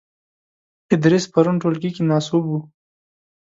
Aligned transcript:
ادریس 0.93 1.25
پرون 1.33 1.55
ټولګې 1.61 1.89
کې 1.95 2.03
ناسوب 2.09 2.43
وو. 2.47 2.59